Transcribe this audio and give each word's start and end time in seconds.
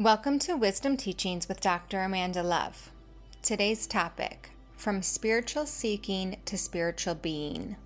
Welcome 0.00 0.38
to 0.38 0.56
Wisdom 0.56 0.96
Teachings 0.96 1.46
with 1.46 1.60
Dr. 1.60 2.00
Amanda 2.00 2.42
Love. 2.42 2.90
Today's 3.42 3.86
topic 3.86 4.48
From 4.74 5.02
Spiritual 5.02 5.66
Seeking 5.66 6.38
to 6.46 6.56
Spiritual 6.56 7.16
Being. 7.16 7.76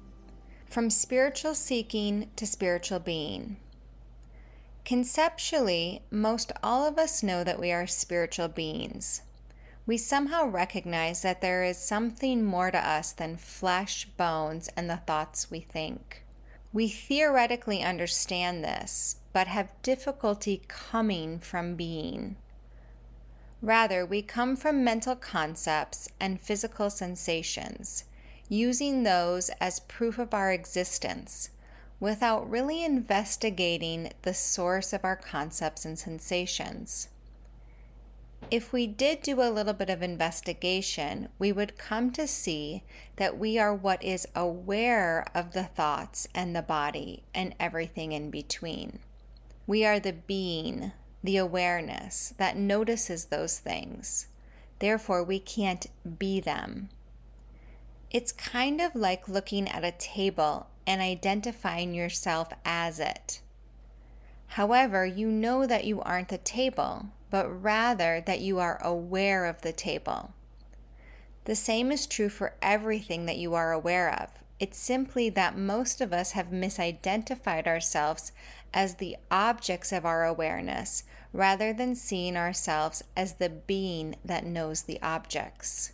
From 0.68 0.90
Spiritual 0.90 1.56
Seeking 1.56 2.30
to 2.36 2.46
Spiritual 2.46 3.00
Being. 3.00 3.56
Conceptually, 4.84 6.04
most 6.08 6.52
all 6.62 6.86
of 6.86 6.98
us 6.98 7.24
know 7.24 7.42
that 7.42 7.58
we 7.58 7.72
are 7.72 7.88
spiritual 7.88 8.46
beings. 8.46 9.22
We 9.84 9.96
somehow 9.96 10.46
recognize 10.46 11.22
that 11.22 11.40
there 11.40 11.64
is 11.64 11.78
something 11.78 12.44
more 12.44 12.70
to 12.70 12.78
us 12.78 13.10
than 13.10 13.38
flesh, 13.38 14.04
bones, 14.16 14.68
and 14.76 14.88
the 14.88 14.98
thoughts 14.98 15.50
we 15.50 15.58
think. 15.58 16.22
We 16.72 16.86
theoretically 16.86 17.82
understand 17.82 18.62
this, 18.62 19.16
but 19.34 19.48
have 19.48 19.82
difficulty 19.82 20.62
coming 20.68 21.38
from 21.38 21.74
being. 21.74 22.36
Rather, 23.60 24.06
we 24.06 24.22
come 24.22 24.56
from 24.56 24.84
mental 24.84 25.16
concepts 25.16 26.08
and 26.20 26.40
physical 26.40 26.88
sensations, 26.88 28.04
using 28.48 29.02
those 29.02 29.50
as 29.60 29.80
proof 29.80 30.18
of 30.18 30.32
our 30.32 30.52
existence 30.52 31.50
without 31.98 32.48
really 32.48 32.84
investigating 32.84 34.12
the 34.22 34.34
source 34.34 34.92
of 34.92 35.04
our 35.04 35.16
concepts 35.16 35.84
and 35.84 35.98
sensations. 35.98 37.08
If 38.50 38.72
we 38.72 38.86
did 38.86 39.22
do 39.22 39.40
a 39.40 39.50
little 39.50 39.72
bit 39.72 39.88
of 39.88 40.02
investigation, 40.02 41.28
we 41.38 41.50
would 41.50 41.78
come 41.78 42.12
to 42.12 42.26
see 42.26 42.82
that 43.16 43.38
we 43.38 43.58
are 43.58 43.74
what 43.74 44.04
is 44.04 44.28
aware 44.34 45.26
of 45.34 45.54
the 45.54 45.64
thoughts 45.64 46.28
and 46.34 46.54
the 46.54 46.62
body 46.62 47.22
and 47.34 47.54
everything 47.58 48.12
in 48.12 48.30
between. 48.30 48.98
We 49.66 49.84
are 49.84 49.98
the 49.98 50.12
being, 50.12 50.92
the 51.22 51.38
awareness 51.38 52.34
that 52.36 52.56
notices 52.56 53.26
those 53.26 53.58
things. 53.58 54.26
Therefore, 54.78 55.24
we 55.24 55.38
can't 55.38 55.86
be 56.18 56.40
them. 56.40 56.90
It's 58.10 58.30
kind 58.30 58.80
of 58.80 58.94
like 58.94 59.28
looking 59.28 59.66
at 59.68 59.84
a 59.84 59.92
table 59.92 60.68
and 60.86 61.00
identifying 61.00 61.94
yourself 61.94 62.48
as 62.64 63.00
it. 63.00 63.40
However, 64.48 65.06
you 65.06 65.28
know 65.28 65.66
that 65.66 65.84
you 65.84 66.00
aren't 66.02 66.28
the 66.28 66.38
table, 66.38 67.06
but 67.30 67.48
rather 67.48 68.22
that 68.26 68.40
you 68.40 68.58
are 68.58 68.80
aware 68.84 69.46
of 69.46 69.62
the 69.62 69.72
table. 69.72 70.32
The 71.44 71.56
same 71.56 71.90
is 71.90 72.06
true 72.06 72.28
for 72.28 72.54
everything 72.62 73.26
that 73.26 73.38
you 73.38 73.54
are 73.54 73.72
aware 73.72 74.12
of. 74.12 74.43
It's 74.60 74.78
simply 74.78 75.30
that 75.30 75.58
most 75.58 76.00
of 76.00 76.12
us 76.12 76.32
have 76.32 76.48
misidentified 76.48 77.66
ourselves 77.66 78.32
as 78.72 78.96
the 78.96 79.16
objects 79.30 79.92
of 79.92 80.04
our 80.04 80.24
awareness 80.24 81.04
rather 81.32 81.72
than 81.72 81.96
seeing 81.96 82.36
ourselves 82.36 83.02
as 83.16 83.34
the 83.34 83.48
being 83.48 84.16
that 84.24 84.46
knows 84.46 84.82
the 84.82 85.00
objects. 85.02 85.92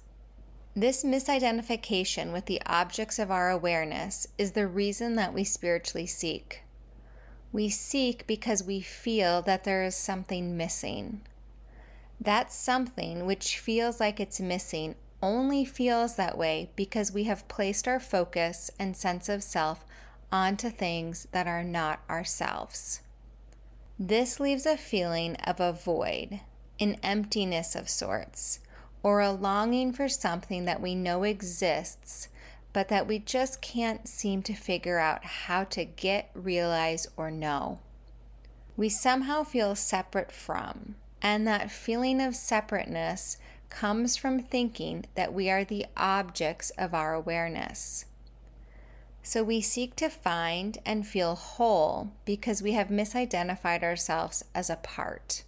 This 0.76 1.02
misidentification 1.02 2.32
with 2.32 2.46
the 2.46 2.62
objects 2.66 3.18
of 3.18 3.30
our 3.30 3.50
awareness 3.50 4.28
is 4.38 4.52
the 4.52 4.66
reason 4.66 5.16
that 5.16 5.34
we 5.34 5.42
spiritually 5.42 6.06
seek. 6.06 6.62
We 7.52 7.68
seek 7.70 8.26
because 8.26 8.62
we 8.62 8.80
feel 8.80 9.42
that 9.42 9.64
there 9.64 9.82
is 9.82 9.96
something 9.96 10.56
missing. 10.56 11.22
That 12.20 12.52
something 12.52 13.26
which 13.26 13.58
feels 13.58 13.98
like 13.98 14.20
it's 14.20 14.38
missing 14.38 14.94
only 15.22 15.64
feels 15.64 16.16
that 16.16 16.38
way 16.38 16.70
because 16.76 17.12
we 17.12 17.24
have 17.24 17.48
placed 17.48 17.86
our 17.86 18.00
focus 18.00 18.70
and 18.78 18.96
sense 18.96 19.28
of 19.28 19.42
self 19.42 19.84
onto 20.32 20.70
things 20.70 21.26
that 21.32 21.46
are 21.46 21.64
not 21.64 22.00
ourselves. 22.08 23.00
This 23.98 24.40
leaves 24.40 24.64
a 24.64 24.76
feeling 24.76 25.36
of 25.36 25.60
a 25.60 25.72
void, 25.72 26.40
an 26.78 26.96
emptiness 27.02 27.74
of 27.74 27.88
sorts, 27.88 28.60
or 29.02 29.20
a 29.20 29.32
longing 29.32 29.92
for 29.92 30.08
something 30.08 30.64
that 30.64 30.80
we 30.80 30.94
know 30.94 31.22
exists, 31.22 32.28
but 32.72 32.88
that 32.88 33.06
we 33.06 33.18
just 33.18 33.60
can't 33.60 34.08
seem 34.08 34.42
to 34.42 34.54
figure 34.54 34.98
out 34.98 35.24
how 35.24 35.64
to 35.64 35.84
get, 35.84 36.30
realize, 36.34 37.06
or 37.16 37.30
know. 37.30 37.80
We 38.76 38.88
somehow 38.88 39.42
feel 39.42 39.74
separate 39.74 40.32
from, 40.32 40.94
and 41.20 41.46
that 41.46 41.70
feeling 41.70 42.20
of 42.20 42.36
separateness 42.36 43.36
comes 43.70 44.16
from 44.16 44.42
thinking 44.42 45.06
that 45.14 45.32
we 45.32 45.48
are 45.48 45.64
the 45.64 45.86
objects 45.96 46.70
of 46.76 46.92
our 46.92 47.14
awareness. 47.14 48.04
So 49.22 49.44
we 49.44 49.60
seek 49.60 49.96
to 49.96 50.08
find 50.08 50.78
and 50.84 51.06
feel 51.06 51.34
whole 51.34 52.12
because 52.24 52.62
we 52.62 52.72
have 52.72 52.88
misidentified 52.88 53.82
ourselves 53.82 54.44
as 54.54 54.68
a 54.68 54.76
part. 54.76 55.44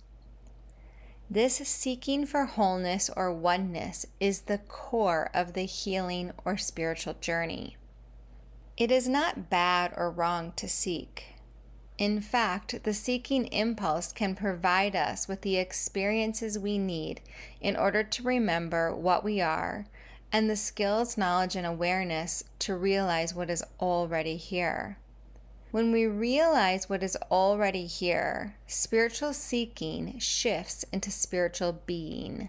This 1.31 1.56
seeking 1.56 2.27
for 2.27 2.44
wholeness 2.44 3.09
or 3.16 3.32
oneness 3.32 4.05
is 4.21 4.43
the 4.43 4.59
core 4.59 5.31
of 5.32 5.55
the 5.55 5.65
healing 5.65 6.32
or 6.44 6.59
spiritual 6.59 7.15
journey. 7.15 7.77
It 8.77 8.91
is 8.91 9.09
not 9.09 9.49
bad 9.49 9.94
or 9.97 10.11
wrong 10.11 10.53
to 10.56 10.69
seek. 10.69 11.31
In 12.02 12.20
fact, 12.20 12.82
the 12.82 12.94
seeking 12.94 13.46
impulse 13.52 14.12
can 14.12 14.34
provide 14.34 14.96
us 14.96 15.28
with 15.28 15.42
the 15.42 15.56
experiences 15.56 16.58
we 16.58 16.76
need 16.76 17.20
in 17.60 17.76
order 17.76 18.02
to 18.02 18.24
remember 18.24 18.92
what 18.92 19.22
we 19.22 19.40
are 19.40 19.86
and 20.32 20.50
the 20.50 20.56
skills, 20.56 21.16
knowledge, 21.16 21.54
and 21.54 21.64
awareness 21.64 22.42
to 22.58 22.74
realize 22.74 23.36
what 23.36 23.48
is 23.48 23.62
already 23.78 24.36
here. 24.36 24.98
When 25.70 25.92
we 25.92 26.06
realize 26.06 26.90
what 26.90 27.04
is 27.04 27.16
already 27.30 27.86
here, 27.86 28.56
spiritual 28.66 29.32
seeking 29.32 30.19
shifts 30.19 30.84
into 30.90 31.12
spiritual 31.12 31.82
being. 31.86 32.48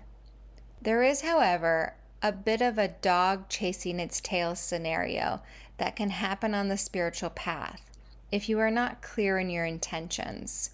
There 0.81 1.03
is, 1.03 1.21
however, 1.21 1.93
a 2.23 2.31
bit 2.31 2.63
of 2.63 2.79
a 2.79 2.87
dog 2.87 3.49
chasing 3.49 3.99
its 3.99 4.19
tail 4.19 4.55
scenario 4.55 5.43
that 5.77 5.95
can 5.95 6.09
happen 6.09 6.55
on 6.55 6.69
the 6.69 6.77
spiritual 6.77 7.29
path 7.29 7.91
if 8.33 8.49
you 8.49 8.57
are 8.57 8.71
not 8.71 9.03
clear 9.03 9.37
in 9.37 9.47
your 9.47 9.63
intentions. 9.63 10.71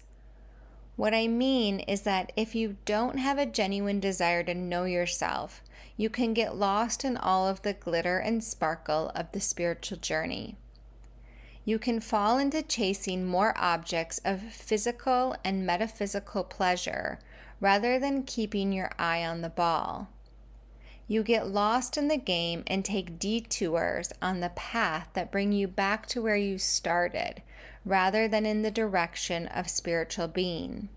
What 0.96 1.12
I 1.12 1.28
mean 1.28 1.80
is 1.80 2.00
that 2.02 2.32
if 2.34 2.54
you 2.54 2.78
don't 2.86 3.18
have 3.18 3.36
a 3.36 3.44
genuine 3.44 4.00
desire 4.00 4.42
to 4.44 4.54
know 4.54 4.84
yourself, 4.84 5.62
you 5.94 6.08
can 6.08 6.32
get 6.32 6.56
lost 6.56 7.04
in 7.04 7.18
all 7.18 7.46
of 7.46 7.60
the 7.60 7.74
glitter 7.74 8.16
and 8.16 8.42
sparkle 8.42 9.12
of 9.14 9.32
the 9.32 9.40
spiritual 9.40 9.98
journey. 9.98 10.56
You 11.66 11.78
can 11.78 12.00
fall 12.00 12.38
into 12.38 12.62
chasing 12.62 13.26
more 13.26 13.52
objects 13.58 14.22
of 14.24 14.40
physical 14.40 15.36
and 15.44 15.66
metaphysical 15.66 16.44
pleasure 16.44 17.18
rather 17.60 17.98
than 17.98 18.22
keeping 18.22 18.72
your 18.72 18.90
eye 18.98 19.22
on 19.22 19.42
the 19.42 19.50
ball. 19.50 20.08
You 21.10 21.24
get 21.24 21.48
lost 21.48 21.98
in 21.98 22.06
the 22.06 22.16
game 22.16 22.62
and 22.68 22.84
take 22.84 23.18
detours 23.18 24.12
on 24.22 24.38
the 24.38 24.50
path 24.50 25.08
that 25.14 25.32
bring 25.32 25.50
you 25.50 25.66
back 25.66 26.06
to 26.06 26.22
where 26.22 26.36
you 26.36 26.56
started 26.56 27.42
rather 27.84 28.28
than 28.28 28.46
in 28.46 28.62
the 28.62 28.70
direction 28.70 29.48
of 29.48 29.68
spiritual 29.68 30.28
being. 30.28 30.88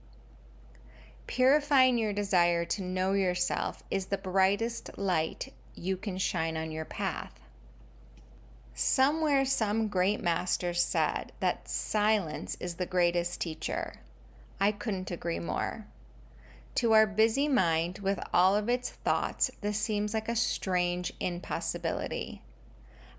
Purifying 1.26 1.98
your 1.98 2.14
desire 2.14 2.64
to 2.64 2.84
know 2.84 3.14
yourself 3.14 3.82
is 3.90 4.06
the 4.06 4.20
brightest 4.20 4.96
light 5.00 5.52
you 5.74 5.98
can 5.98 6.20
shine 6.20 6.58
on 6.58 6.72
your 6.72 6.86
path. 6.86 7.40
Somewhere, 8.76 9.46
some 9.46 9.88
great 9.88 10.22
master 10.22 10.76
said 10.76 11.32
that 11.40 11.68
silence 11.68 12.56
is 12.60 12.76
the 12.76 12.86
greatest 12.86 13.42
teacher. 13.42 13.96
I 14.60 14.74
couldn't 14.74 15.10
agree 15.10 15.40
more. 15.40 15.88
To 16.76 16.94
our 16.94 17.06
busy 17.06 17.48
mind, 17.48 18.00
with 18.00 18.20
all 18.34 18.56
of 18.56 18.68
its 18.68 18.90
thoughts, 18.90 19.52
this 19.62 19.78
seems 19.78 20.14
like 20.14 20.28
a 20.28 20.36
strange 20.36 21.14
impossibility. 21.20 22.42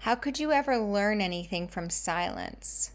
How 0.00 0.16
could 0.16 0.40
you 0.40 0.50
ever 0.50 0.76
learn 0.76 1.20
anything 1.20 1.68
from 1.68 1.88
silence? 1.88 2.90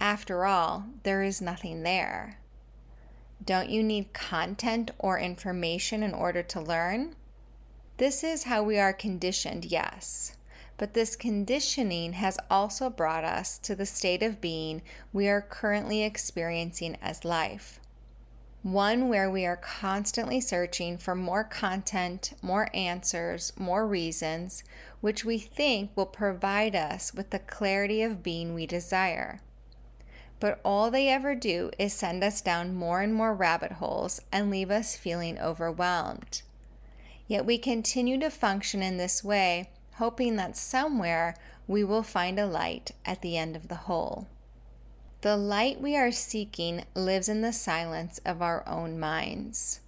After 0.00 0.46
all, 0.46 0.86
there 1.02 1.22
is 1.22 1.42
nothing 1.42 1.82
there. 1.82 2.38
Don't 3.44 3.68
you 3.68 3.82
need 3.82 4.12
content 4.12 4.90
or 4.98 5.18
information 5.18 6.02
in 6.02 6.14
order 6.14 6.42
to 6.44 6.60
learn? 6.60 7.14
This 7.98 8.24
is 8.24 8.44
how 8.44 8.62
we 8.62 8.78
are 8.78 8.94
conditioned, 8.94 9.66
yes. 9.66 10.36
But 10.78 10.94
this 10.94 11.14
conditioning 11.14 12.14
has 12.14 12.38
also 12.50 12.88
brought 12.88 13.24
us 13.24 13.58
to 13.58 13.74
the 13.74 13.84
state 13.84 14.22
of 14.22 14.40
being 14.40 14.80
we 15.12 15.28
are 15.28 15.42
currently 15.42 16.02
experiencing 16.02 16.96
as 17.02 17.24
life. 17.24 17.79
One 18.62 19.08
where 19.08 19.30
we 19.30 19.46
are 19.46 19.56
constantly 19.56 20.40
searching 20.40 20.98
for 20.98 21.14
more 21.14 21.44
content, 21.44 22.34
more 22.42 22.68
answers, 22.74 23.52
more 23.58 23.86
reasons, 23.86 24.64
which 25.00 25.24
we 25.24 25.38
think 25.38 25.90
will 25.96 26.06
provide 26.06 26.76
us 26.76 27.14
with 27.14 27.30
the 27.30 27.38
clarity 27.38 28.02
of 28.02 28.22
being 28.22 28.54
we 28.54 28.66
desire 28.66 29.40
but 30.40 30.58
all 30.64 30.90
they 30.90 31.08
ever 31.08 31.34
do 31.34 31.70
is 31.78 31.92
send 31.92 32.24
us 32.24 32.40
down 32.40 32.74
more 32.74 33.02
and 33.02 33.14
more 33.14 33.34
rabbit 33.34 33.72
holes 33.72 34.22
and 34.32 34.50
leave 34.50 34.70
us 34.70 34.96
feeling 34.96 35.38
overwhelmed. 35.38 36.40
Yet 37.28 37.44
we 37.44 37.58
continue 37.58 38.18
to 38.18 38.30
function 38.30 38.82
in 38.82 38.96
this 38.96 39.22
way, 39.22 39.68
hoping 39.96 40.36
that 40.36 40.56
somewhere 40.56 41.36
we 41.68 41.84
will 41.84 42.02
find 42.02 42.40
a 42.40 42.46
light 42.46 42.92
at 43.04 43.20
the 43.20 43.36
end 43.36 43.54
of 43.54 43.68
the 43.68 43.74
hole. 43.86 44.26
The 45.22 45.36
light 45.36 45.82
we 45.82 45.98
are 45.98 46.10
seeking 46.10 46.86
lives 46.94 47.28
in 47.28 47.42
the 47.42 47.52
silence 47.52 48.20
of 48.24 48.40
our 48.40 48.66
own 48.66 48.98
minds. 48.98 49.80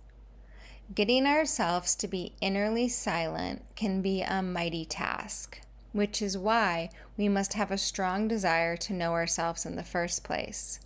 Getting 0.94 1.26
ourselves 1.26 1.94
to 1.96 2.06
be 2.06 2.34
innerly 2.42 2.90
silent 2.90 3.64
can 3.74 4.02
be 4.02 4.20
a 4.20 4.42
mighty 4.42 4.84
task, 4.84 5.62
which 5.92 6.20
is 6.20 6.36
why 6.36 6.90
we 7.16 7.30
must 7.30 7.54
have 7.54 7.70
a 7.70 7.78
strong 7.78 8.28
desire 8.28 8.76
to 8.76 8.92
know 8.92 9.12
ourselves 9.12 9.64
in 9.64 9.76
the 9.76 9.82
first 9.82 10.22
place. 10.22 10.80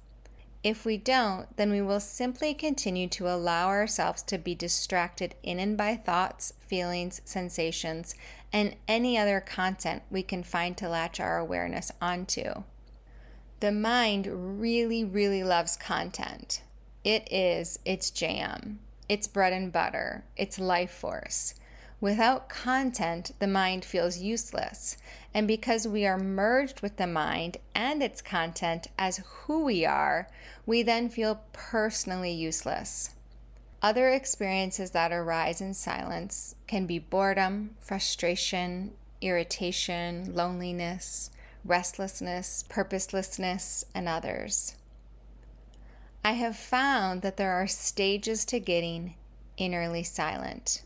If 0.63 0.85
we 0.85 0.97
don't, 0.97 1.49
then 1.57 1.73
we 1.73 1.83
will 1.83 1.99
simply 1.99 2.55
continue 2.55 3.09
to 3.09 3.29
allow 3.29 3.67
ourselves 3.67 4.23
to 4.25 4.39
be 4.39 4.55
distracted 4.55 5.35
in 5.43 5.59
and 5.59 5.77
by 5.77 5.97
thoughts, 5.97 6.53
feelings, 6.61 7.21
sensations, 7.25 8.15
and 8.53 8.77
any 8.87 9.19
other 9.19 9.41
content 9.41 10.05
we 10.09 10.23
can 10.23 10.45
find 10.45 10.77
to 10.77 10.89
latch 10.89 11.19
our 11.19 11.37
awareness 11.37 11.91
onto. 12.01 12.63
The 13.61 13.73
mind 13.73 14.61
really, 14.61 15.03
really 15.03 15.43
loves 15.43 15.77
content. 15.77 16.63
It 17.05 17.27
is 17.33 17.79
its 17.87 18.11
jam, 18.11 18.81
its 19.09 19.27
bread 19.27 19.53
and 19.55 19.73
butter, 19.73 20.25
its 20.37 20.59
life 20.59 20.91
force. 20.91 21.55
Without 21.99 22.51
content, 22.51 23.31
the 23.39 23.47
mind 23.47 23.83
feels 23.83 24.19
useless. 24.19 24.99
And 25.33 25.49
because 25.49 25.89
we 25.89 26.05
are 26.05 26.19
merged 26.19 26.83
with 26.83 26.99
the 26.99 27.07
mind 27.07 27.57
and 27.75 28.03
its 28.03 28.21
content 28.21 28.89
as 28.99 29.23
who 29.27 29.65
we 29.65 29.87
are, 29.87 30.29
we 30.67 30.83
then 30.83 31.09
feel 31.09 31.41
personally 31.55 32.33
useless. 32.33 33.15
Other 33.81 34.11
experiences 34.11 34.91
that 34.91 35.13
arise 35.13 35.63
in 35.63 35.73
silence 35.73 36.57
can 36.67 36.87
be 36.87 36.99
boredom, 36.99 37.77
frustration, 37.79 38.93
irritation, 39.23 40.35
loneliness, 40.35 41.31
restlessness, 41.67 42.65
purposelessness, 42.69 43.85
and 43.95 44.09
others. 44.09 44.77
I 46.25 46.33
have 46.33 46.57
found 46.57 47.23
that 47.23 47.37
there 47.37 47.53
are 47.53 47.67
stages 47.67 48.45
to 48.47 48.59
getting 48.59 49.15
innerly 49.59 50.05
silent. 50.05 50.83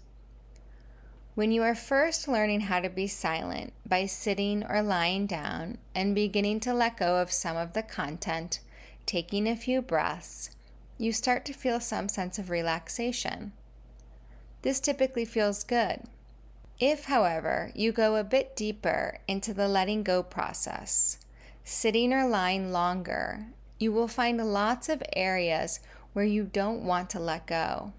When 1.35 1.53
you 1.53 1.63
are 1.63 1.75
first 1.75 2.29
learning 2.29 2.63
how 2.63 2.81
to 2.81 2.91
be 2.91 3.07
silent 3.07 3.73
by 3.87 4.07
sitting 4.07 4.65
or 4.65 4.83
lying 4.83 5.27
down 5.27 5.79
and 5.95 6.15
beginning 6.15 6.61
to 6.61 6.75
let 6.75 6.99
go 6.99 7.17
of 7.17 7.33
some 7.33 7.57
of 7.57 7.73
the 7.73 7.83
content, 7.83 8.61
taking 9.07 9.49
a 9.49 9.57
few 9.57 9.81
breaths, 9.81 10.51
you 10.99 11.13
start 11.13 11.45
to 11.47 11.53
feel 11.55 11.81
some 11.81 12.09
sense 12.09 12.39
of 12.39 12.51
relaxation. 12.51 13.53
This 14.63 14.81
typically 14.81 15.25
feels 15.25 15.65
good. 15.65 16.03
If, 16.81 17.05
however, 17.05 17.71
you 17.75 17.93
go 17.93 18.17
a 18.17 18.25
bit 18.25 18.57
deeper 18.57 19.19
into 19.29 19.53
the 19.53 19.69
letting 19.69 20.03
go 20.03 20.23
process, 20.23 21.19
sitting 21.63 22.11
or 22.11 22.27
lying 22.27 22.73
longer, 22.73 23.49
you 23.79 23.93
will 23.93 24.09
find 24.09 24.39
lots 24.39 24.89
of 24.89 25.03
areas 25.15 25.81
where 26.15 26.25
you 26.25 26.45
don't 26.45 26.83
want 26.83 27.11
to 27.11 27.21
let 27.21 27.47
go. 27.47 27.93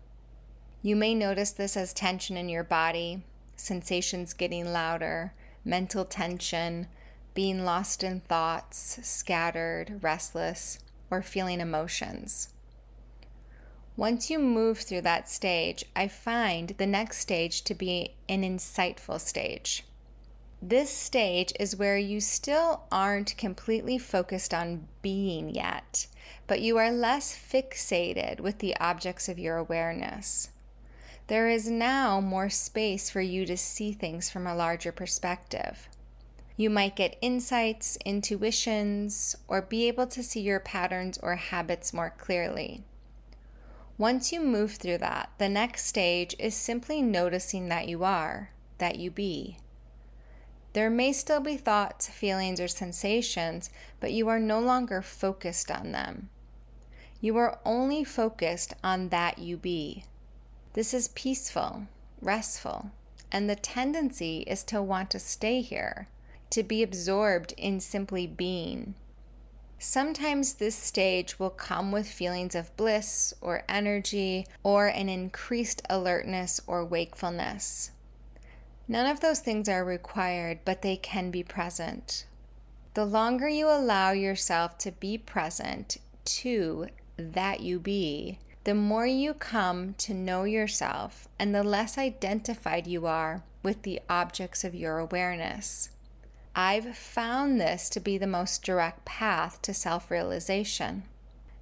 You 0.81 0.95
may 0.95 1.13
notice 1.13 1.51
this 1.51 1.77
as 1.77 1.93
tension 1.93 2.35
in 2.35 2.49
your 2.49 2.63
body, 2.63 3.21
sensations 3.55 4.33
getting 4.33 4.73
louder, 4.73 5.33
mental 5.63 6.03
tension, 6.03 6.87
being 7.35 7.63
lost 7.63 8.03
in 8.03 8.21
thoughts, 8.21 8.99
scattered, 9.03 9.99
restless, 10.01 10.79
or 11.11 11.21
feeling 11.21 11.61
emotions. 11.61 12.49
Once 13.97 14.29
you 14.29 14.39
move 14.39 14.79
through 14.79 15.01
that 15.01 15.29
stage, 15.29 15.83
I 15.95 16.07
find 16.07 16.69
the 16.77 16.87
next 16.87 17.17
stage 17.17 17.61
to 17.63 17.75
be 17.75 18.15
an 18.29 18.43
insightful 18.43 19.19
stage. 19.19 19.83
This 20.61 20.89
stage 20.89 21.51
is 21.59 21.75
where 21.75 21.97
you 21.97 22.21
still 22.21 22.83
aren't 22.91 23.35
completely 23.35 23.97
focused 23.97 24.53
on 24.53 24.87
being 25.01 25.49
yet, 25.49 26.07
but 26.47 26.61
you 26.61 26.77
are 26.77 26.91
less 26.91 27.35
fixated 27.35 28.39
with 28.39 28.59
the 28.59 28.77
objects 28.77 29.27
of 29.27 29.39
your 29.39 29.57
awareness. 29.57 30.49
There 31.27 31.49
is 31.49 31.69
now 31.69 32.21
more 32.21 32.49
space 32.49 33.09
for 33.09 33.21
you 33.21 33.45
to 33.45 33.57
see 33.57 33.91
things 33.91 34.29
from 34.29 34.47
a 34.47 34.55
larger 34.55 34.91
perspective. 34.91 35.89
You 36.55 36.69
might 36.69 36.95
get 36.95 37.17
insights, 37.21 37.97
intuitions, 38.05 39.35
or 39.47 39.61
be 39.61 39.87
able 39.87 40.07
to 40.07 40.23
see 40.23 40.41
your 40.41 40.59
patterns 40.59 41.17
or 41.21 41.35
habits 41.35 41.93
more 41.93 42.13
clearly. 42.17 42.83
Once 43.97 44.31
you 44.31 44.41
move 44.41 44.75
through 44.75 44.97
that, 44.97 45.29
the 45.37 45.49
next 45.49 45.85
stage 45.85 46.35
is 46.39 46.55
simply 46.55 47.01
noticing 47.01 47.67
that 47.69 47.87
you 47.87 48.03
are, 48.03 48.51
that 48.77 48.97
you 48.97 49.11
be. 49.11 49.57
There 50.73 50.89
may 50.89 51.11
still 51.11 51.41
be 51.41 51.57
thoughts, 51.57 52.07
feelings, 52.07 52.59
or 52.59 52.67
sensations, 52.67 53.69
but 53.99 54.13
you 54.13 54.29
are 54.29 54.39
no 54.39 54.59
longer 54.59 55.01
focused 55.01 55.69
on 55.69 55.91
them. 55.91 56.29
You 57.19 57.37
are 57.37 57.59
only 57.65 58.03
focused 58.03 58.73
on 58.83 59.09
that 59.09 59.37
you 59.37 59.57
be. 59.57 60.05
This 60.73 60.93
is 60.93 61.09
peaceful, 61.09 61.87
restful, 62.21 62.91
and 63.31 63.49
the 63.49 63.55
tendency 63.55 64.39
is 64.47 64.63
to 64.65 64.81
want 64.81 65.11
to 65.11 65.19
stay 65.19 65.61
here, 65.61 66.07
to 66.49 66.63
be 66.63 66.81
absorbed 66.81 67.53
in 67.57 67.79
simply 67.79 68.25
being. 68.25 68.95
Sometimes 69.83 70.53
this 70.53 70.75
stage 70.75 71.39
will 71.39 71.49
come 71.49 71.91
with 71.91 72.07
feelings 72.07 72.53
of 72.53 72.77
bliss 72.77 73.33
or 73.41 73.63
energy 73.67 74.45
or 74.61 74.85
an 74.85 75.09
increased 75.09 75.81
alertness 75.89 76.61
or 76.67 76.85
wakefulness. 76.85 77.89
None 78.87 79.07
of 79.07 79.21
those 79.21 79.39
things 79.39 79.67
are 79.67 79.83
required, 79.83 80.59
but 80.65 80.83
they 80.83 80.97
can 80.97 81.31
be 81.31 81.41
present. 81.41 82.27
The 82.93 83.05
longer 83.05 83.49
you 83.49 83.69
allow 83.69 84.11
yourself 84.11 84.77
to 84.77 84.91
be 84.91 85.17
present 85.17 85.97
to 86.25 86.89
that 87.17 87.61
you 87.61 87.79
be, 87.79 88.37
the 88.65 88.75
more 88.75 89.07
you 89.07 89.33
come 89.33 89.95
to 89.95 90.13
know 90.13 90.43
yourself 90.43 91.27
and 91.39 91.55
the 91.55 91.63
less 91.63 91.97
identified 91.97 92.85
you 92.85 93.07
are 93.07 93.41
with 93.63 93.81
the 93.81 93.99
objects 94.07 94.63
of 94.63 94.75
your 94.75 94.99
awareness. 94.99 95.89
I've 96.55 96.97
found 96.97 97.61
this 97.61 97.89
to 97.89 97.99
be 97.99 98.17
the 98.17 98.27
most 98.27 98.63
direct 98.63 99.05
path 99.05 99.61
to 99.61 99.73
self 99.73 100.11
realization. 100.11 101.03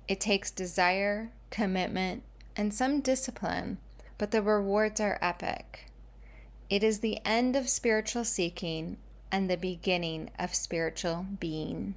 It 0.08 0.20
takes 0.20 0.50
desire, 0.50 1.32
commitment, 1.52 2.24
and 2.56 2.74
some 2.74 3.00
discipline, 3.00 3.78
but 4.18 4.32
the 4.32 4.42
rewards 4.42 5.00
are 5.00 5.20
epic. 5.22 5.92
It 6.70 6.84
is 6.84 7.00
the 7.00 7.20
end 7.24 7.56
of 7.56 7.70
spiritual 7.70 8.26
seeking 8.26 8.98
and 9.32 9.50
the 9.50 9.58
beginning 9.58 10.32
of 10.40 10.56
spiritual 10.56 11.26
being. 11.40 11.94